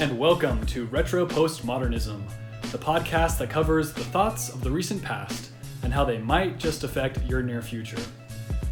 and 0.00 0.18
welcome 0.18 0.64
to 0.64 0.86
Retro 0.86 1.26
Postmodernism, 1.26 2.22
the 2.72 2.78
podcast 2.78 3.36
that 3.36 3.50
covers 3.50 3.92
the 3.92 4.02
thoughts 4.04 4.48
of 4.48 4.64
the 4.64 4.70
recent 4.70 5.02
past 5.02 5.50
and 5.82 5.92
how 5.92 6.06
they 6.06 6.16
might 6.16 6.56
just 6.56 6.84
affect 6.84 7.22
your 7.26 7.42
near 7.42 7.60
future. 7.60 8.00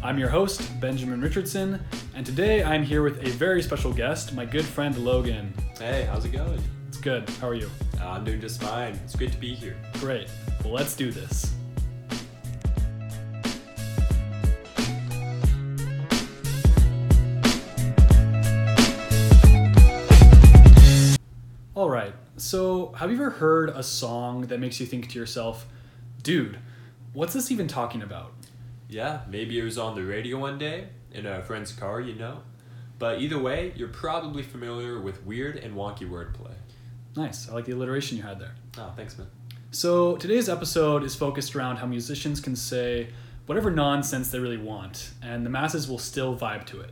I'm 0.01 0.17
your 0.17 0.29
host, 0.29 0.67
Benjamin 0.79 1.21
Richardson, 1.21 1.85
and 2.15 2.25
today 2.25 2.63
I'm 2.63 2.81
here 2.81 3.03
with 3.03 3.23
a 3.23 3.29
very 3.29 3.61
special 3.61 3.93
guest, 3.93 4.33
my 4.33 4.43
good 4.43 4.65
friend 4.65 4.97
Logan. 4.97 5.53
Hey, 5.77 6.07
how's 6.11 6.25
it 6.25 6.31
going? 6.31 6.63
It's 6.87 6.97
good. 6.97 7.29
How 7.39 7.49
are 7.49 7.53
you? 7.53 7.69
Uh, 8.01 8.07
I'm 8.07 8.23
doing 8.23 8.41
just 8.41 8.59
fine. 8.59 8.99
It's 9.03 9.15
great 9.15 9.31
to 9.31 9.37
be 9.37 9.53
here. 9.53 9.77
Great. 9.99 10.31
Well, 10.63 10.73
let's 10.73 10.95
do 10.95 11.11
this. 11.11 11.53
Right. 21.99 22.13
So, 22.37 22.93
have 22.97 23.11
you 23.11 23.17
ever 23.17 23.29
heard 23.29 23.69
a 23.69 23.83
song 23.83 24.43
that 24.43 24.59
makes 24.59 24.79
you 24.79 24.85
think 24.85 25.09
to 25.09 25.19
yourself, 25.19 25.67
dude, 26.23 26.57
what's 27.13 27.33
this 27.33 27.51
even 27.51 27.67
talking 27.67 28.01
about? 28.01 28.33
Yeah, 28.87 29.21
maybe 29.27 29.59
it 29.59 29.63
was 29.63 29.77
on 29.77 29.95
the 29.95 30.03
radio 30.03 30.37
one 30.37 30.57
day 30.57 30.87
in 31.11 31.25
a 31.25 31.43
friend's 31.43 31.71
car, 31.71 31.99
you 32.01 32.15
know. 32.15 32.41
But 32.97 33.21
either 33.21 33.39
way, 33.39 33.73
you're 33.75 33.87
probably 33.87 34.43
familiar 34.43 34.99
with 34.99 35.23
weird 35.25 35.57
and 35.57 35.75
wonky 35.75 36.09
wordplay. 36.09 36.53
Nice. 37.15 37.49
I 37.49 37.53
like 37.53 37.65
the 37.65 37.71
alliteration 37.71 38.17
you 38.17 38.23
had 38.23 38.39
there. 38.39 38.55
Oh, 38.77 38.91
thanks, 38.95 39.17
man. 39.17 39.27
So, 39.71 40.17
today's 40.17 40.49
episode 40.49 41.03
is 41.03 41.15
focused 41.15 41.55
around 41.55 41.77
how 41.77 41.85
musicians 41.85 42.39
can 42.39 42.55
say 42.55 43.09
whatever 43.45 43.71
nonsense 43.71 44.31
they 44.31 44.39
really 44.39 44.57
want, 44.57 45.11
and 45.21 45.45
the 45.45 45.49
masses 45.49 45.89
will 45.89 45.99
still 45.99 46.37
vibe 46.37 46.65
to 46.67 46.81
it. 46.81 46.91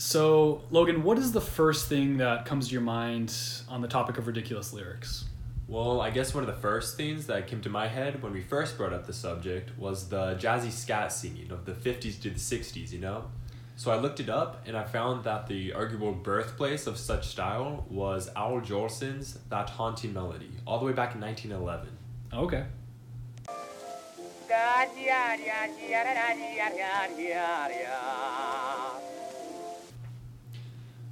So, 0.00 0.62
Logan, 0.70 1.02
what 1.02 1.18
is 1.18 1.32
the 1.32 1.42
first 1.42 1.86
thing 1.86 2.16
that 2.16 2.46
comes 2.46 2.68
to 2.68 2.72
your 2.72 2.80
mind 2.80 3.36
on 3.68 3.82
the 3.82 3.86
topic 3.86 4.16
of 4.16 4.26
ridiculous 4.26 4.72
lyrics? 4.72 5.26
Well, 5.68 6.00
I 6.00 6.08
guess 6.08 6.32
one 6.34 6.42
of 6.42 6.46
the 6.46 6.58
first 6.58 6.96
things 6.96 7.26
that 7.26 7.46
came 7.46 7.60
to 7.60 7.68
my 7.68 7.86
head 7.86 8.22
when 8.22 8.32
we 8.32 8.40
first 8.40 8.78
brought 8.78 8.94
up 8.94 9.06
the 9.06 9.12
subject 9.12 9.78
was 9.78 10.08
the 10.08 10.36
jazzy 10.36 10.72
scat 10.72 11.12
scene 11.12 11.48
of 11.50 11.66
the 11.66 11.72
50s 11.72 12.18
to 12.22 12.30
the 12.30 12.40
60s, 12.40 12.92
you 12.92 12.98
know? 12.98 13.26
So 13.76 13.90
I 13.90 13.98
looked 13.98 14.20
it 14.20 14.30
up 14.30 14.66
and 14.66 14.74
I 14.74 14.84
found 14.84 15.22
that 15.24 15.48
the 15.48 15.74
arguable 15.74 16.12
birthplace 16.12 16.86
of 16.86 16.96
such 16.96 17.26
style 17.26 17.84
was 17.90 18.30
Al 18.34 18.62
Jolson's 18.62 19.38
That 19.50 19.68
Haunting 19.68 20.14
Melody, 20.14 20.50
all 20.66 20.78
the 20.78 20.86
way 20.86 20.92
back 20.92 21.14
in 21.14 21.20
1911. 21.20 21.88
Okay. 22.32 22.64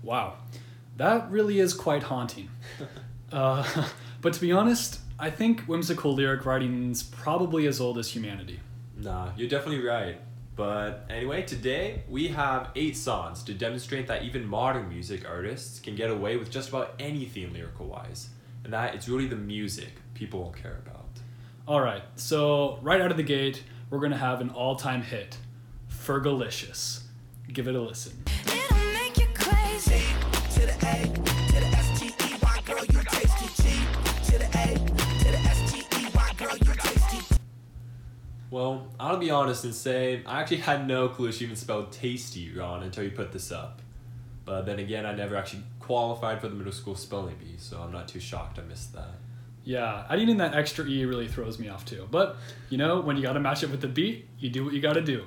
Wow. 0.02 0.34
That 0.96 1.30
really 1.30 1.60
is 1.60 1.74
quite 1.74 2.02
haunting. 2.02 2.50
uh, 3.32 3.86
but 4.20 4.32
to 4.32 4.40
be 4.40 4.52
honest, 4.52 5.00
I 5.18 5.30
think 5.30 5.62
whimsical 5.62 6.14
lyric 6.14 6.44
writing's 6.44 7.02
probably 7.02 7.66
as 7.66 7.80
old 7.80 7.98
as 7.98 8.08
humanity. 8.08 8.60
Nah, 8.96 9.30
you're 9.36 9.48
definitely 9.48 9.84
right. 9.84 10.20
But 10.56 11.06
anyway, 11.08 11.42
today 11.42 12.02
we 12.08 12.28
have 12.28 12.70
eight 12.74 12.96
songs 12.96 13.44
to 13.44 13.54
demonstrate 13.54 14.08
that 14.08 14.24
even 14.24 14.44
modern 14.44 14.88
music 14.88 15.28
artists 15.28 15.78
can 15.78 15.94
get 15.94 16.10
away 16.10 16.36
with 16.36 16.50
just 16.50 16.70
about 16.70 16.94
anything 16.98 17.52
lyrical 17.52 17.86
wise. 17.86 18.30
And 18.64 18.72
that 18.72 18.94
it's 18.96 19.08
really 19.08 19.28
the 19.28 19.36
music 19.36 19.92
people 20.14 20.40
will 20.40 20.50
care 20.50 20.82
about. 20.84 21.06
All 21.68 21.80
right, 21.80 22.02
so 22.16 22.80
right 22.82 23.00
out 23.00 23.12
of 23.12 23.16
the 23.16 23.22
gate, 23.22 23.62
we're 23.88 24.00
gonna 24.00 24.16
have 24.16 24.40
an 24.40 24.50
all-time 24.50 25.02
hit, 25.02 25.38
Fergalicious. 25.88 27.02
Give 27.52 27.68
it 27.68 27.74
a 27.76 27.80
listen. 27.80 28.24
It'll 29.78 29.90
make 29.90 30.00
you 30.00 30.14
crazy. 30.18 30.50
to 30.54 30.60
the 30.60 30.72
A, 30.72 31.06
to 31.06 31.60
the 31.60 31.66
S 31.76 32.00
T 32.00 32.06
E 32.08 32.36
Y, 32.42 32.60
girl, 32.64 32.84
you 32.84 33.00
tasty 33.04 33.62
G. 33.62 33.78
To 34.24 34.38
the 34.38 34.46
A, 34.58 34.74
to 34.74 35.30
the 35.30 35.38
S 35.38 35.72
T 35.72 35.78
E 36.00 36.08
Y, 36.12 36.32
girl, 36.36 36.56
you 36.56 36.74
tasty. 36.74 37.36
Well, 38.50 38.88
I'll 38.98 39.18
be 39.18 39.30
honest 39.30 39.62
and 39.64 39.74
say 39.74 40.22
I 40.26 40.40
actually 40.40 40.58
had 40.58 40.88
no 40.88 41.08
clue 41.08 41.30
she 41.30 41.44
even 41.44 41.54
spelled 41.54 41.92
tasty 41.92 42.52
wrong 42.52 42.82
until 42.82 43.04
you 43.04 43.12
put 43.12 43.30
this 43.30 43.52
up. 43.52 43.80
But 44.44 44.62
then 44.66 44.80
again, 44.80 45.06
I 45.06 45.14
never 45.14 45.36
actually 45.36 45.62
qualified 45.78 46.40
for 46.40 46.48
the 46.48 46.56
middle 46.56 46.72
school 46.72 46.96
spelling 46.96 47.36
bee, 47.36 47.54
so 47.58 47.80
I'm 47.80 47.92
not 47.92 48.08
too 48.08 48.20
shocked 48.20 48.58
I 48.58 48.62
missed 48.62 48.94
that. 48.94 49.14
Yeah, 49.62 50.06
adding 50.10 50.28
in 50.28 50.38
that 50.38 50.54
extra 50.56 50.86
E 50.86 51.04
really 51.04 51.28
throws 51.28 51.58
me 51.60 51.68
off 51.68 51.84
too. 51.84 52.08
But, 52.10 52.36
you 52.68 52.78
know, 52.78 53.00
when 53.00 53.16
you 53.16 53.22
gotta 53.22 53.38
match 53.38 53.62
it 53.62 53.70
with 53.70 53.82
the 53.82 53.88
beat, 53.88 54.26
you 54.40 54.50
do 54.50 54.64
what 54.64 54.74
you 54.74 54.80
gotta 54.80 55.02
do. 55.02 55.24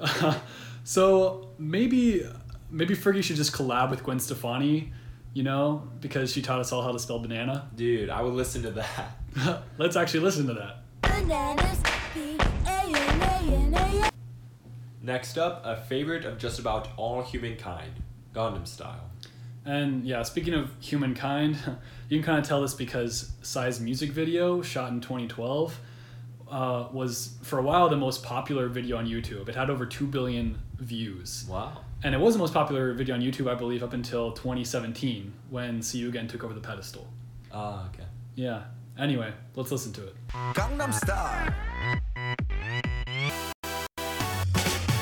so 0.84 1.48
maybe 1.58 2.24
maybe 2.70 2.94
Fergie 2.94 3.22
should 3.22 3.36
just 3.36 3.52
collab 3.52 3.90
with 3.90 4.02
Gwen 4.02 4.18
Stefani, 4.18 4.92
you 5.34 5.42
know, 5.42 5.88
because 6.00 6.32
she 6.32 6.42
taught 6.42 6.60
us 6.60 6.72
all 6.72 6.82
how 6.82 6.92
to 6.92 6.98
spell 6.98 7.18
banana. 7.18 7.68
Dude, 7.74 8.10
I 8.10 8.22
would 8.22 8.34
listen 8.34 8.62
to 8.62 8.70
that. 8.72 9.62
Let's 9.78 9.96
actually 9.96 10.20
listen 10.20 10.46
to 10.46 10.54
that. 10.54 10.82
Bananas. 11.02 11.82
Next 15.02 15.38
up, 15.38 15.62
a 15.64 15.76
favorite 15.76 16.24
of 16.24 16.38
just 16.38 16.58
about 16.58 16.88
all 16.96 17.22
humankind, 17.22 17.90
Gangnam 18.34 18.66
Style. 18.66 19.10
And 19.64 20.04
yeah, 20.04 20.22
speaking 20.22 20.54
of 20.54 20.70
humankind, 20.80 21.58
you 22.08 22.18
can 22.18 22.24
kind 22.24 22.38
of 22.38 22.46
tell 22.46 22.60
this 22.60 22.74
because 22.74 23.32
Psy's 23.42 23.80
music 23.80 24.10
video, 24.10 24.62
shot 24.62 24.92
in 24.92 25.00
2012, 25.00 25.80
uh, 26.50 26.88
was 26.92 27.38
for 27.42 27.58
a 27.58 27.62
while 27.62 27.88
the 27.88 27.96
most 27.96 28.22
popular 28.22 28.68
video 28.68 28.98
on 28.98 29.06
YouTube. 29.06 29.48
It 29.48 29.54
had 29.54 29.70
over 29.70 29.86
2 29.86 30.06
billion 30.06 30.58
views. 30.79 31.45
Wow. 31.49 31.81
And 32.03 32.13
it 32.13 32.19
was 32.19 32.33
the 32.35 32.39
most 32.39 32.53
popular 32.53 32.93
video 32.93 33.15
on 33.15 33.21
YouTube, 33.21 33.49
I 33.49 33.55
believe, 33.55 33.83
up 33.83 33.93
until 33.93 34.31
2017 34.31 35.33
when 35.49 35.81
See 35.81 35.99
You 35.99 36.09
Again 36.09 36.27
took 36.27 36.43
over 36.43 36.53
the 36.53 36.59
pedestal. 36.59 37.07
Ah, 37.51 37.87
okay. 37.89 38.05
Yeah. 38.35 38.63
Anyway, 38.97 39.33
let's 39.55 39.71
listen 39.71 39.91
to 39.93 40.07
it. 40.07 40.15
Gangnam 40.53 40.91
Style. 40.93 41.53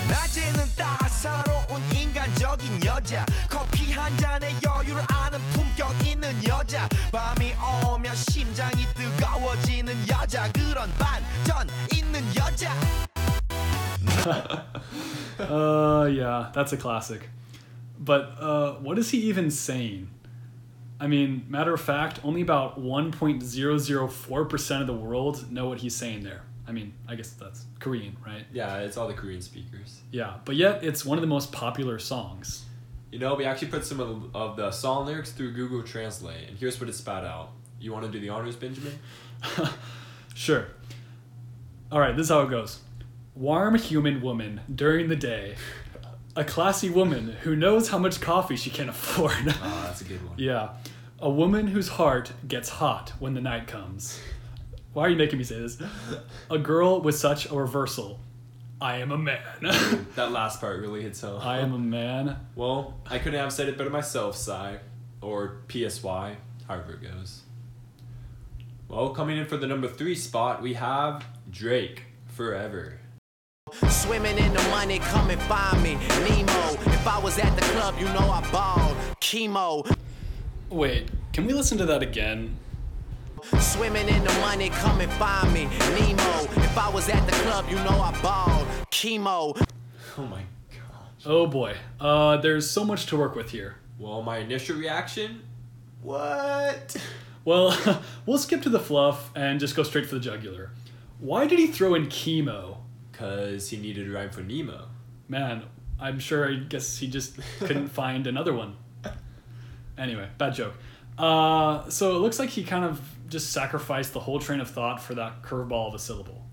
낮에는 0.10 0.66
따사로운 0.76 1.82
인간적인 1.96 2.86
여자 2.86 3.26
커피 3.50 3.92
한 3.92 4.16
잔에 4.18 4.54
여유를 4.66 5.02
아는 5.10 5.40
품격 5.54 6.08
있는 6.08 6.30
여자 6.48 6.88
밤이 7.12 7.54
오면 7.88 8.16
심장이 8.16 8.86
뜨거워지는 8.96 9.94
여자 10.10 10.52
그런 10.52 10.90
반전 10.98 11.68
있는 11.96 12.22
여자 12.36 12.74
Uh, 15.39 16.07
yeah, 16.07 16.51
that's 16.55 16.73
a 16.73 16.77
classic. 16.77 17.29
But 17.99 18.37
uh, 18.41 18.73
what 18.75 18.99
is 18.99 19.11
he 19.11 19.19
even 19.23 19.51
saying? 19.51 20.11
I 21.01 21.07
mean, 21.07 21.47
matter 21.49 21.73
of 21.73 21.81
fact, 21.81 22.21
only 22.25 22.41
about 22.41 22.81
1.004% 22.81 24.81
of 24.81 24.87
the 24.87 24.95
world 24.95 25.51
know 25.51 25.69
what 25.69 25.79
he's 25.79 25.95
saying 25.95 26.25
there. 26.25 26.43
I 26.67 26.73
mean, 26.73 26.93
I 27.09 27.15
guess 27.15 27.31
that's 27.31 27.65
Korean, 27.79 28.17
right? 28.27 28.45
Yeah, 28.53 28.79
it's 28.79 28.97
all 28.97 29.09
the 29.09 29.15
Korean 29.15 29.41
speakers. 29.41 30.01
Yeah, 30.11 30.35
but 30.45 30.57
yet 30.57 30.85
it's 30.85 31.05
one 31.05 31.17
of 31.17 31.23
the 31.23 31.29
most 31.29 31.53
popular 31.53 31.99
songs. 31.99 32.65
You 33.11 33.19
know, 33.19 33.35
we 33.37 33.45
actually 33.45 33.69
put 33.69 33.87
some 33.87 34.01
of, 34.01 34.35
of 34.35 34.57
the 34.57 34.71
song 34.71 35.07
lyrics 35.07 35.33
through 35.33 35.53
Google 35.53 35.83
Translate, 35.83 36.49
and 36.49 36.59
here's 36.59 36.79
what 36.79 36.89
it 36.89 36.95
spat 36.95 37.25
out. 37.25 37.51
You 37.81 37.93
want 37.93 38.05
to 38.05 38.11
do 38.11 38.21
the 38.21 38.29
honors, 38.29 38.57
Benjamin? 38.57 38.99
Sure. 40.39 40.69
All 41.91 41.99
right, 41.99 42.17
this 42.17 42.27
is 42.27 42.31
how 42.31 42.43
it 42.43 42.51
goes. 42.51 42.79
Warm 43.39 43.77
human 43.77 44.21
woman 44.21 44.63
during 44.75 45.09
the 45.09 45.15
day. 45.15 45.55
A 46.35 46.43
classy 46.43 46.91
woman 46.91 47.37
who 47.43 47.55
knows 47.55 47.89
how 47.89 47.97
much 47.99 48.21
coffee 48.21 48.57
she 48.57 48.69
can 48.69 48.89
afford. 48.89 49.33
Ah, 49.63 49.85
that's 49.87 50.01
a 50.01 50.05
good 50.05 50.27
one. 50.27 50.35
yeah. 50.37 50.71
A 51.21 51.31
woman 51.31 51.69
whose 51.69 51.87
heart 51.89 52.33
gets 52.49 52.69
hot 52.69 53.13
when 53.21 53.35
the 53.35 53.41
night 53.41 53.69
comes. 53.69 54.21
Why 54.93 55.05
are 55.07 55.09
you 55.09 55.17
making 55.17 55.39
me 55.39 55.45
say 55.45 55.61
this? 55.61 55.81
A 56.51 56.59
girl 56.59 57.01
with 57.01 57.17
such 57.17 57.49
a 57.49 57.55
reversal. 57.55 58.19
I 58.81 58.97
am 58.97 59.13
a 59.13 59.19
man. 59.19 59.39
That 60.17 60.33
last 60.33 60.61
part 60.61 60.81
really 60.81 61.03
hits 61.03 61.21
home. 61.21 61.41
I 61.41 61.59
am 61.61 61.73
a 61.73 61.79
man. 61.79 62.37
Well, 62.57 62.95
I 63.07 63.19
couldn't 63.21 63.39
have 63.39 63.53
said 63.53 63.69
it 63.69 63.79
better 63.79 63.91
myself, 63.91 64.35
Psy. 64.37 64.79
Or 65.21 65.59
PSY, 65.69 66.37
however 66.67 66.93
it 66.95 67.03
goes. 67.03 67.43
Well, 68.89 69.11
coming 69.11 69.39
in 69.39 69.47
for 69.47 69.57
the 69.57 69.67
number 69.69 69.87
three 69.87 70.17
spot, 70.17 70.61
we 70.61 70.75
have 70.75 71.25
Drake, 71.51 72.03
Forever. 72.27 72.99
Swimming 73.89 74.39
in 74.39 74.53
the 74.53 74.63
money, 74.71 74.99
come 74.99 75.31
and 75.31 75.41
find 75.43 75.83
me. 75.83 75.95
Nemo, 76.29 76.73
if 76.93 77.07
I 77.07 77.19
was 77.19 77.39
at 77.39 77.55
the 77.57 77.63
club, 77.63 77.95
you 77.99 78.07
know 78.07 78.31
I 78.31 78.41
balled. 78.51 78.97
Chemo, 79.21 79.91
Wait, 80.71 81.09
can 81.33 81.47
we 81.47 81.53
listen 81.55 81.79
to 81.79 81.87
that 81.87 82.03
again? 82.03 82.57
Swimming 83.59 84.09
in 84.09 84.23
the 84.25 84.33
money, 84.41 84.69
come 84.69 85.01
and 85.01 85.11
find 85.13 85.53
me. 85.55 85.65
Nemo, 85.65 86.45
if 86.63 86.77
I 86.77 86.89
was 86.91 87.09
at 87.09 87.25
the 87.27 87.33
club, 87.33 87.67
you 87.71 87.77
know 87.77 88.01
I 88.01 88.19
balled. 88.21 88.67
Chemo, 88.91 89.59
Oh 90.19 90.27
my 90.27 90.43
gosh. 90.71 91.25
Oh 91.25 91.47
boy. 91.47 91.77
Uh, 92.01 92.37
there's 92.39 92.69
so 92.69 92.85
much 92.85 93.07
to 93.07 93.17
work 93.17 93.35
with 93.37 93.51
here. 93.51 93.77
Well, 93.99 94.23
my 94.23 94.39
initial 94.39 94.77
reaction, 94.77 95.43
what? 96.03 96.97
Well, 97.45 98.03
we'll 98.27 98.39
skip 98.39 98.63
to 98.63 98.69
the 98.69 98.81
fluff 98.81 99.31
and 99.35 99.61
just 99.61 99.75
go 99.77 99.83
straight 99.85 100.07
for 100.07 100.17
the 100.17 100.21
jugular. 100.21 100.71
Why 101.21 101.47
did 101.47 101.59
he 101.59 101.69
throw 101.69 101.95
in 101.95 102.07
chemo? 102.07 102.79
Because 103.19 103.69
he 103.69 103.77
needed 103.77 104.09
a 104.09 104.13
rhyme 104.13 104.31
for 104.31 104.43
Nemo. 104.43 104.87
Man, 105.29 105.65
I'm 105.99 106.21
sure 106.21 106.49
I 106.49 106.55
guess 106.55 106.99
he 106.99 107.09
just 107.09 107.37
couldn't 107.59 107.89
find 108.03 108.29
another 108.29 108.53
one. 108.53 108.77
Anyway, 109.97 110.29
bad 110.39 110.55
joke. 110.55 110.75
Uh, 111.19 111.89
so 111.89 112.15
it 112.15 112.21
looks 112.21 112.39
like 112.39 112.51
he 112.51 112.63
kind 112.63 112.85
of 112.85 113.01
just 113.29 113.53
sacrificed 113.53 114.13
the 114.13 114.21
whole 114.21 114.39
train 114.39 114.61
of 114.61 114.71
thought 114.71 115.03
for 115.03 115.17
that 115.17 115.43
curveball 115.43 115.89
of 115.89 115.95
a 115.95 115.99
syllable. 115.99 116.47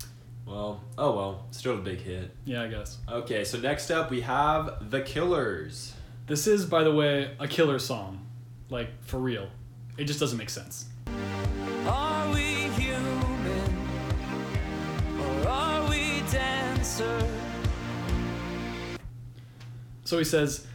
Well, 0.44 0.82
oh 0.98 1.14
well, 1.14 1.46
still 1.52 1.74
a 1.74 1.80
big 1.80 2.00
hit. 2.00 2.34
Yeah, 2.44 2.62
I 2.62 2.66
guess. 2.66 2.98
Okay, 3.08 3.44
so 3.44 3.58
next 3.58 3.92
up 3.92 4.10
we 4.10 4.22
have 4.22 4.90
The 4.90 5.02
Killers. 5.02 5.94
This 6.26 6.48
is, 6.48 6.66
by 6.66 6.82
the 6.82 6.92
way, 6.92 7.30
a 7.38 7.46
killer 7.46 7.78
song. 7.78 8.26
Like, 8.70 8.88
for 9.04 9.18
real. 9.18 9.48
It 9.96 10.04
just 10.06 10.18
doesn't 10.18 10.36
make 10.38 10.50
sense. 10.50 10.86
Are 11.86 12.15
dancer? 16.98 17.28
So 20.04 20.18
he 20.18 20.24
says, 20.24 20.66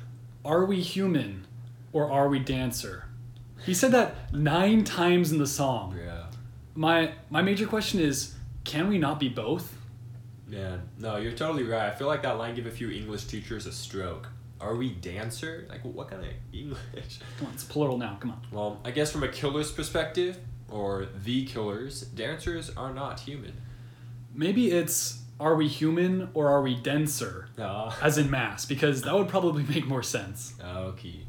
Are 0.44 0.66
we 0.66 0.82
human 0.82 1.46
or 1.94 2.12
are 2.12 2.28
we 2.28 2.40
dancer? 2.40 3.06
He 3.66 3.74
said 3.74 3.92
that 3.92 4.34
nine 4.34 4.84
times 4.84 5.32
in 5.32 5.38
the 5.38 5.48
song. 5.48 5.98
Yeah. 5.98 6.26
My 6.76 7.14
my 7.30 7.42
major 7.42 7.68
question 7.68 8.00
is, 8.00 8.36
can 8.64 8.88
we 8.88 8.98
not 8.98 9.20
be 9.20 9.30
both? 9.30 9.78
Yeah. 10.50 10.78
no, 11.00 11.16
you're 11.16 11.32
totally 11.32 11.64
right. 11.64 11.90
I 11.90 11.96
feel 11.96 12.08
like 12.08 12.24
that 12.24 12.38
line 12.38 12.56
gave 12.56 12.66
a 12.66 12.72
few 12.72 12.90
English 12.90 13.26
teachers 13.26 13.66
a 13.66 13.72
stroke. 13.72 14.28
Are 14.60 14.76
we 14.76 14.90
dancer? 14.90 15.66
Like, 15.70 15.82
what 15.84 16.10
kind 16.10 16.22
of 16.24 16.30
English? 16.54 17.20
Come 17.38 17.48
on, 17.48 17.54
it's 17.54 17.64
plural 17.64 17.98
now. 17.98 18.18
Come 18.20 18.32
on. 18.32 18.42
Well, 18.52 18.80
I 18.84 18.92
guess 18.92 19.12
from 19.12 19.24
a 19.24 19.30
killer's 19.30 19.72
perspective, 19.72 20.38
or 20.70 21.08
the 21.24 21.46
killers, 21.46 22.02
dancers 22.02 22.70
are 22.76 22.94
not 22.94 23.22
human. 23.22 23.54
Maybe 24.36 24.72
it's 24.72 25.21
are 25.42 25.56
we 25.56 25.68
human 25.68 26.30
or 26.34 26.48
are 26.50 26.62
we 26.62 26.76
denser? 26.76 27.50
Ah, 27.60 27.98
As 28.02 28.18
in 28.18 28.30
mass, 28.30 28.66
because 28.66 29.02
that 29.02 29.14
would 29.14 29.28
probably 29.28 29.64
make 29.64 29.86
more 29.88 30.04
sense. 30.04 30.54
okay. 30.64 31.26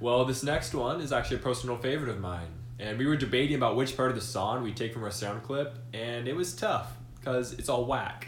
Well, 0.00 0.24
this 0.24 0.42
next 0.42 0.74
one 0.74 1.00
is 1.00 1.12
actually 1.12 1.36
a 1.36 1.40
personal 1.40 1.76
favorite 1.78 2.10
of 2.10 2.18
mine. 2.20 2.48
And 2.80 2.98
we 2.98 3.06
were 3.06 3.16
debating 3.16 3.54
about 3.54 3.76
which 3.76 3.96
part 3.96 4.10
of 4.10 4.16
the 4.16 4.20
song 4.22 4.64
we 4.64 4.72
take 4.72 4.92
from 4.92 5.04
our 5.04 5.12
sound 5.12 5.44
clip, 5.44 5.78
and 5.94 6.26
it 6.26 6.34
was 6.34 6.52
tough, 6.54 6.88
because 7.20 7.52
it's 7.52 7.68
all 7.68 7.84
whack. 7.86 8.26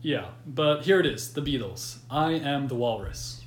Yeah, 0.00 0.26
but 0.44 0.82
here 0.82 0.98
it 0.98 1.06
is, 1.06 1.32
the 1.32 1.40
Beatles. 1.42 1.98
I 2.10 2.32
am 2.32 2.66
the 2.66 2.74
walrus. 2.74 3.40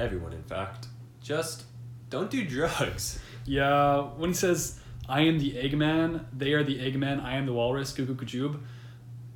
Everyone 0.00 0.32
in 0.32 0.42
fact, 0.42 0.86
just 1.22 1.64
don't 2.08 2.30
do 2.30 2.44
drugs. 2.44 3.18
Yeah, 3.44 4.00
when 4.16 4.30
he 4.30 4.34
says, 4.34 4.78
I 5.08 5.22
am 5.22 5.38
the 5.38 5.52
Eggman, 5.52 6.24
they 6.36 6.52
are 6.52 6.62
the 6.64 6.78
Eggman, 6.78 7.22
I 7.22 7.36
am 7.36 7.46
the 7.46 7.52
walrus, 7.52 7.92
Cuckoo 7.92 8.14
Kajub, 8.14 8.60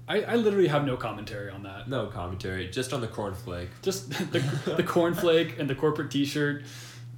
I, 0.06 0.20
I 0.22 0.34
literally 0.36 0.68
have 0.68 0.84
no 0.84 0.96
commentary 0.98 1.50
on 1.50 1.62
that. 1.62 1.88
No 1.88 2.06
commentary, 2.08 2.68
just 2.68 2.92
on 2.92 3.00
the 3.00 3.08
cornflake. 3.08 3.68
Just 3.82 4.10
the, 4.32 4.40
the 4.76 4.82
cornflake 4.82 5.58
and 5.58 5.68
the 5.68 5.74
corporate 5.74 6.10
t-shirt, 6.10 6.64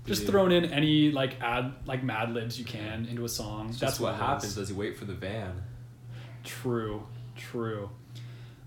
just 0.06 0.22
Yeah. 0.22 0.28
throwing 0.30 0.52
in 0.52 0.66
any 0.66 1.10
like 1.10 1.40
ad 1.42 1.72
like 1.84 2.04
Mad 2.04 2.32
Libs 2.32 2.58
you 2.58 2.64
can 2.64 3.06
into 3.06 3.24
a 3.24 3.28
song. 3.28 3.66
That's 3.66 3.80
That's 3.80 4.00
what 4.00 4.14
it 4.14 4.18
happens 4.18 4.56
as 4.56 4.70
you 4.70 4.76
wait 4.76 4.96
for 4.96 5.04
the 5.04 5.14
van. 5.14 5.62
True, 6.44 7.04
true. 7.36 7.90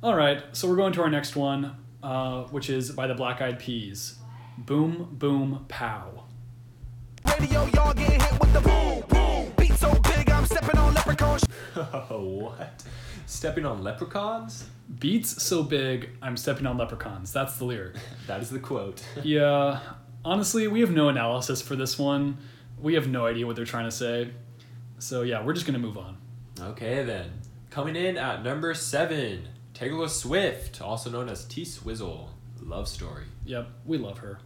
All 0.03 0.15
right, 0.15 0.43
so 0.51 0.67
we're 0.67 0.75
going 0.75 0.91
to 0.93 1.01
our 1.01 1.09
next 1.09 1.35
one, 1.37 1.77
uh, 2.03 2.43
which 2.45 2.69
is 2.69 2.91
by 2.91 3.07
the 3.07 3.15
Black 3.15 3.41
Eyed 3.41 3.57
Peas. 3.59 4.18
Boom, 4.65 5.07
boom, 5.13 5.65
pow. 5.69 6.25
Radio, 7.39 7.65
y'all 7.73 7.93
get 7.93 8.21
hit 8.21 8.39
with 8.39 8.51
the 8.53 8.59
boom, 8.59 9.03
boom. 9.07 9.53
Beat 9.57 9.73
so 9.73 9.93
big, 10.01 10.29
I'm 10.29 10.45
stepping 10.45 10.77
on 10.77 10.93
leprechauns. 10.93 11.43
what? 12.09 12.83
Stepping 13.25 13.65
on 13.65 13.83
leprechauns? 13.83 14.67
Beats 14.99 15.41
so 15.41 15.63
big, 15.63 16.09
I'm 16.21 16.35
stepping 16.35 16.65
on 16.65 16.77
leprechauns. 16.77 17.31
That's 17.31 17.57
the 17.57 17.65
lyric. 17.65 17.95
That 18.27 18.41
is 18.41 18.49
the 18.49 18.59
quote. 18.59 19.01
Yeah, 19.23 19.79
honestly, 20.25 20.67
we 20.67 20.81
have 20.81 20.91
no 20.91 21.07
analysis 21.09 21.61
for 21.61 21.75
this 21.77 21.97
one. 21.97 22.37
We 22.81 22.95
have 22.95 23.07
no 23.07 23.25
idea 23.25 23.47
what 23.47 23.55
they're 23.55 23.65
trying 23.65 23.85
to 23.85 23.91
say. 23.95 24.31
So 24.99 25.21
yeah, 25.21 25.43
we're 25.43 25.53
just 25.53 25.65
gonna 25.65 25.79
move 25.79 25.97
on. 25.97 26.17
okay 26.59 27.03
then. 27.03 27.31
Coming 27.69 27.95
in 27.95 28.17
at 28.17 28.43
number 28.43 28.73
seven, 28.73 29.47
Taylor 29.73 30.09
Swift, 30.09 30.81
also 30.81 31.09
known 31.09 31.29
as 31.29 31.45
T 31.45 31.63
Swizzle. 31.63 32.29
Love 32.61 32.87
story. 32.89 33.23
Yep, 33.45 33.69
we 33.85 33.97
love 33.97 34.17
her. 34.19 34.39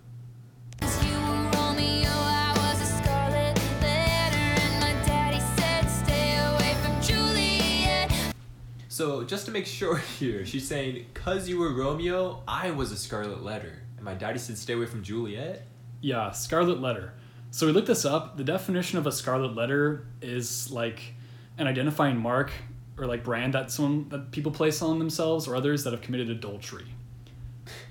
So 8.93 9.23
just 9.23 9.47
to 9.47 9.51
make 9.51 9.65
sure 9.65 9.97
here, 10.19 10.45
she's 10.45 10.67
saying, 10.67 11.07
"Cause 11.15 11.49
you 11.49 11.57
were 11.57 11.73
Romeo, 11.73 12.43
I 12.47 12.69
was 12.69 12.91
a 12.91 12.95
Scarlet 12.95 13.43
Letter, 13.43 13.81
and 13.97 14.05
my 14.05 14.13
daddy 14.13 14.37
said 14.37 14.55
stay 14.55 14.73
away 14.73 14.85
from 14.85 15.01
Juliet." 15.01 15.65
Yeah, 15.99 16.31
scarlet 16.31 16.79
letter. 16.79 17.13
So 17.49 17.65
we 17.65 17.73
looked 17.73 17.87
this 17.87 18.05
up. 18.05 18.37
The 18.37 18.43
definition 18.43 18.99
of 18.99 19.07
a 19.07 19.11
scarlet 19.11 19.55
letter 19.55 20.05
is 20.21 20.69
like 20.69 21.15
an 21.57 21.65
identifying 21.65 22.17
mark 22.17 22.51
or 22.97 23.07
like 23.07 23.23
brand 23.23 23.55
that 23.55 23.71
someone 23.71 24.09
that 24.09 24.31
people 24.31 24.51
place 24.51 24.81
on 24.83 24.99
themselves 24.99 25.47
or 25.47 25.55
others 25.55 25.83
that 25.85 25.91
have 25.91 26.01
committed 26.01 26.29
adultery. 26.29 26.85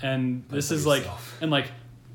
And 0.00 0.44
this 0.50 0.68
for 0.68 0.74
is 0.74 0.86
like 0.86 1.04
and 1.40 1.50
like 1.50 1.66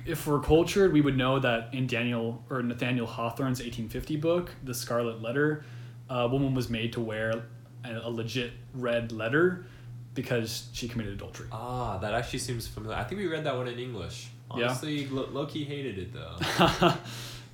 if 0.07 0.25
we're 0.25 0.39
cultured, 0.39 0.93
we 0.93 1.01
would 1.01 1.17
know 1.17 1.39
that 1.39 1.73
in 1.73 1.85
Daniel 1.87 2.43
or 2.49 2.63
Nathaniel 2.63 3.05
Hawthorne's 3.05 3.59
1850 3.59 4.15
book, 4.17 4.51
The 4.63 4.73
Scarlet 4.73 5.21
Letter, 5.21 5.65
a 6.09 6.27
woman 6.27 6.53
was 6.53 6.69
made 6.69 6.93
to 6.93 7.01
wear 7.01 7.43
a, 7.83 8.09
legit 8.09 8.53
red 8.73 9.11
letter 9.11 9.65
because 10.13 10.69
she 10.73 10.87
committed 10.87 11.13
adultery. 11.13 11.47
Ah, 11.51 11.97
that 11.99 12.13
actually 12.13 12.39
seems 12.39 12.67
familiar. 12.67 12.97
I 12.97 13.03
think 13.03 13.19
we 13.19 13.27
read 13.27 13.43
that 13.43 13.55
one 13.55 13.67
in 13.67 13.77
English. 13.77 14.29
Yeah. 14.55 14.67
Honestly, 14.67 15.07
Lo- 15.07 15.29
Loki 15.31 15.63
hated 15.63 15.97
it 15.97 16.13
though. 16.13 16.93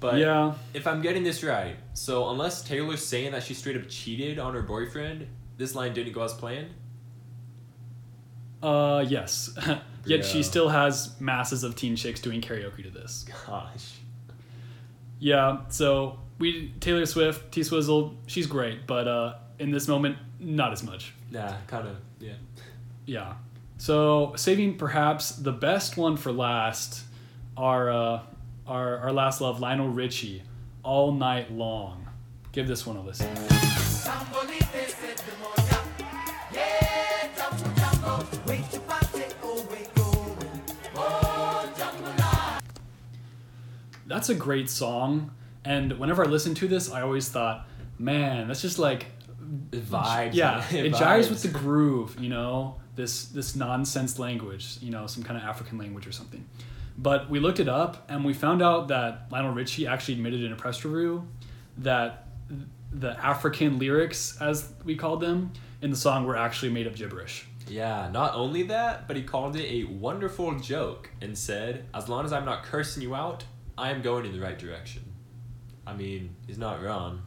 But 0.03 0.17
yeah. 0.17 0.55
if 0.74 0.86
I'm 0.86 1.01
getting 1.01 1.24
this 1.24 1.43
right, 1.43 1.77
so 1.93 2.29
unless 2.29 2.62
Taylor's 2.62 3.05
saying 3.05 3.31
that 3.31 3.41
she 3.41 3.53
straight 3.53 3.77
up 3.77 3.83
cheated 3.88 4.38
on 4.38 4.53
her 4.53 4.62
boyfriend, 4.62 5.27
this 5.55 5.75
line 5.75 5.93
didn't 5.93 6.12
go 6.12 6.24
as 6.24 6.33
planned. 6.33 6.72
Uh, 8.63 9.05
yes. 9.08 9.58
Yet 10.05 10.25
she 10.25 10.41
still 10.43 10.70
has 10.70 11.20
masses 11.20 11.63
of 11.63 11.75
teen 11.75 11.96
chicks 11.96 12.20
doing 12.20 12.41
karaoke 12.41 12.84
to 12.84 12.89
this. 12.89 13.25
Gosh. 13.46 14.00
Yeah, 15.20 15.60
so 15.70 16.20
we 16.39 16.74
Taylor 16.79 17.05
Swift, 17.05 17.51
T 17.51 17.63
Swizzle, 17.63 18.15
she's 18.27 18.48
great, 18.48 18.86
but 18.88 19.08
uh, 19.08 19.36
in 19.60 19.72
this 19.72 19.88
moment, 19.88 20.17
not 20.39 20.74
as 20.74 20.84
much. 20.84 21.13
Nah, 21.32 21.53
kind 21.67 21.88
of. 21.88 21.98
Yeah. 22.20 22.34
Yeah. 23.05 23.34
So 23.77 24.34
saving 24.36 24.77
perhaps 24.77 25.32
the 25.32 25.51
best 25.51 25.98
one 25.98 26.17
for 26.17 26.32
last, 26.32 27.03
our 27.55 27.89
uh, 27.89 28.22
our 28.67 28.98
our 29.00 29.13
last 29.13 29.41
love, 29.41 29.60
Lionel 29.60 29.89
Richie, 29.89 30.43
all 30.84 31.12
night 31.12 31.51
long. 31.51 32.08
Give 32.51 32.67
this 32.67 32.86
one 32.86 32.98
a 32.98 33.01
listen. 33.01 33.34
That's 44.05 44.29
a 44.29 44.36
great 44.36 44.69
song, 44.69 45.31
and 45.63 46.00
whenever 46.00 46.25
I 46.25 46.27
listen 46.27 46.53
to 46.55 46.67
this, 46.67 46.91
I 46.91 47.01
always 47.01 47.29
thought, 47.29 47.67
man, 47.98 48.48
that's 48.48 48.62
just 48.62 48.79
like 48.79 49.07
Vibes. 49.72 50.33
yeah 50.33 50.63
it 50.72 50.93
jives 50.93 51.29
with 51.29 51.41
the 51.41 51.50
groove 51.50 52.17
you 52.19 52.29
know? 52.29 52.79
This 52.95 53.25
this 53.25 53.55
nonsense 53.55 54.19
language 54.19 54.77
you 54.81 54.91
know 54.91 55.07
some 55.07 55.24
kind 55.24 55.38
of 55.38 55.43
african 55.43 55.77
language 55.77 56.07
or 56.07 56.12
something. 56.12 56.45
But 56.98 57.29
we 57.29 57.39
looked 57.39 57.60
it 57.60 57.67
up 57.67 58.05
and 58.10 58.24
we 58.24 58.33
found 58.33 58.62
out 58.62 58.88
that 58.89 59.27
lionel 59.31 59.51
richie 59.51 59.88
actually 59.88 60.15
admitted 60.15 60.43
in 60.43 60.53
a 60.53 60.55
press 60.55 60.86
review 60.86 61.27
that 61.79 62.27
the 62.91 63.12
african 63.24 63.79
lyrics 63.79 64.39
as 64.39 64.72
we 64.86 64.95
called 64.95 65.22
them 65.22 65.51
in 65.81 65.89
the 65.89 65.98
song 65.98 66.25
were 66.25 66.38
actually 66.38 66.72
made 66.72 66.88
of 66.88 66.95
gibberish. 66.95 67.45
Yeah, 67.67 68.10
not 68.12 68.36
only 68.36 68.63
that, 68.63 69.07
but 69.07 69.15
he 69.17 69.24
called 69.24 69.55
it 69.55 69.65
a 69.69 69.83
wonderful 69.86 70.57
joke 70.60 71.10
and 71.22 71.38
said, 71.38 71.86
as 71.93 72.10
long 72.10 72.25
as 72.25 72.33
I'm 72.33 72.45
not 72.45 72.63
cursing 72.63 73.01
you 73.01 73.15
out, 73.15 73.43
I 73.77 73.92
am 73.92 74.01
going 74.01 74.25
in 74.25 74.32
the 74.34 74.39
right 74.39 74.58
direction. 74.58 75.03
I 75.86 75.94
mean, 75.94 76.36
he's 76.48 76.58
not 76.58 76.82
wrong. 76.82 77.24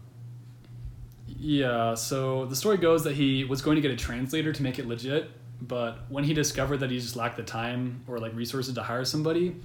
Yeah, 1.26 1.94
so 1.94 2.46
the 2.46 2.56
story 2.56 2.76
goes 2.78 3.04
that 3.04 3.14
he 3.14 3.44
was 3.44 3.60
going 3.60 3.74
to 3.76 3.80
get 3.82 3.90
a 3.90 3.96
translator 3.96 4.52
to 4.52 4.62
make 4.62 4.78
it 4.78 4.86
legit, 4.86 5.30
but 5.60 6.04
when 6.08 6.24
he 6.24 6.32
discovered 6.34 6.78
that 6.78 6.90
he 6.90 6.98
just 6.98 7.16
lacked 7.16 7.36
the 7.36 7.42
time 7.42 8.04
or 8.06 8.18
like 8.18 8.34
resources 8.34 8.74
to 8.74 8.82
hire 8.82 9.04
somebody, 9.04 9.56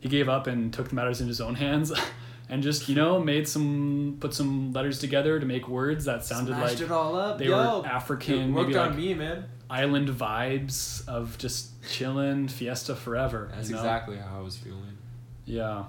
he 0.00 0.08
gave 0.08 0.28
up 0.28 0.46
and 0.46 0.72
took 0.72 0.88
the 0.88 0.94
matters 0.94 1.20
in 1.20 1.26
his 1.26 1.40
own 1.40 1.56
hands. 1.56 1.92
and 2.48 2.62
just 2.62 2.88
you 2.88 2.94
know 2.94 3.20
made 3.20 3.46
some 3.46 4.16
put 4.20 4.32
some 4.32 4.72
letters 4.72 4.98
together 4.98 5.38
to 5.38 5.46
make 5.46 5.68
words 5.68 6.06
that 6.06 6.24
sounded 6.24 6.54
Smashed 6.54 6.74
like 6.74 6.82
it 6.82 6.90
all 6.90 7.14
up. 7.14 7.38
they 7.38 7.46
Yo, 7.46 7.80
were 7.80 7.86
African, 7.86 8.50
It 8.50 8.52
worked 8.52 8.68
maybe 8.68 8.78
on 8.78 8.88
like 8.88 8.96
me, 8.96 9.14
man. 9.14 9.44
island 9.68 10.08
vibes 10.08 11.06
of 11.06 11.36
just 11.38 11.70
chilling, 11.90 12.48
fiesta 12.48 12.94
forever. 12.94 13.50
That's 13.54 13.68
you 13.68 13.74
know? 13.74 13.82
exactly 13.82 14.16
how 14.16 14.38
I 14.38 14.40
was 14.40 14.56
feeling. 14.56 14.96
Yeah. 15.44 15.84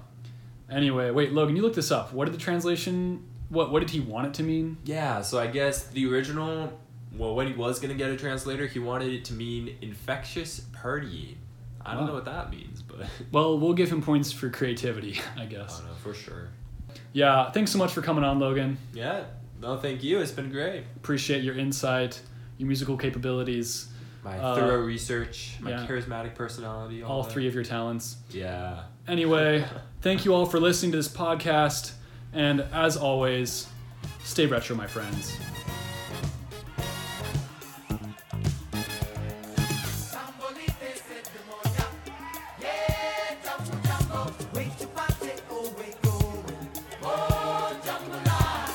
Anyway, 0.70 1.10
wait, 1.10 1.32
Logan, 1.32 1.56
you 1.56 1.62
looked 1.62 1.76
this 1.76 1.90
up. 1.90 2.12
What 2.12 2.26
did 2.26 2.34
the 2.34 2.38
translation? 2.38 3.24
What 3.48 3.72
what 3.72 3.80
did 3.80 3.90
he 3.90 4.00
want 4.00 4.28
it 4.28 4.34
to 4.34 4.42
mean? 4.42 4.76
Yeah, 4.84 5.22
so 5.22 5.38
I 5.40 5.48
guess 5.48 5.84
the 5.88 6.06
original, 6.10 6.72
well, 7.16 7.34
when 7.34 7.48
he 7.48 7.52
was 7.54 7.80
gonna 7.80 7.94
get 7.94 8.10
a 8.10 8.16
translator, 8.16 8.66
he 8.66 8.78
wanted 8.78 9.12
it 9.12 9.24
to 9.26 9.32
mean 9.34 9.76
infectious 9.80 10.60
partying. 10.72 11.34
I 11.84 11.92
don't 11.94 12.02
Wow. 12.02 12.06
know 12.08 12.14
what 12.14 12.24
that 12.26 12.50
means, 12.50 12.82
but 12.82 13.06
Well, 13.32 13.58
we'll 13.58 13.72
give 13.74 13.90
him 13.90 14.02
points 14.02 14.30
for 14.32 14.48
creativity, 14.50 15.18
I 15.36 15.42
I 15.42 15.46
guess. 15.46 15.78
don't 15.78 15.88
know 15.88 15.94
for 15.94 16.14
sure. 16.14 16.48
Yeah, 17.12 17.50
thanks 17.50 17.72
so 17.72 17.78
much 17.78 17.92
for 17.92 18.02
coming 18.02 18.22
on, 18.22 18.38
Logan. 18.38 18.78
Yeah, 18.94 19.24
no, 19.60 19.76
thank 19.76 20.04
you. 20.04 20.20
It's 20.20 20.30
been 20.30 20.50
great. 20.52 20.84
Appreciate 20.96 21.42
your 21.42 21.56
insight, 21.58 22.20
your 22.58 22.68
musical 22.68 22.96
capabilities, 22.96 23.88
My 24.22 24.38
Uh, 24.38 24.54
thorough 24.54 24.80
research, 24.82 25.54
my 25.60 25.70
yeah. 25.70 25.86
charismatic 25.86 26.34
personality, 26.34 27.02
all, 27.02 27.18
all 27.18 27.22
three 27.22 27.48
of 27.48 27.54
your 27.54 27.64
talents. 27.64 28.16
Yeah. 28.30 28.82
Anyway, 29.08 29.64
thank 30.02 30.24
you 30.24 30.34
all 30.34 30.44
for 30.46 30.60
listening 30.60 30.92
to 30.92 30.98
this 30.98 31.08
podcast, 31.08 31.92
and 32.32 32.60
as 32.72 32.96
always, 32.98 33.66
stay 34.22 34.44
retro, 34.46 34.76
my 34.76 34.86
friends. 34.86 35.36